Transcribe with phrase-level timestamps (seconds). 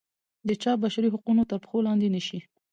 [0.47, 2.39] د چا بشري حقوق تر پښو لاندې نه شي.